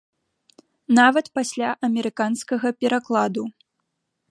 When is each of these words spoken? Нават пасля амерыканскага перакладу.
Нават 0.99 1.25
пасля 1.37 1.69
амерыканскага 1.87 2.67
перакладу. 2.85 3.43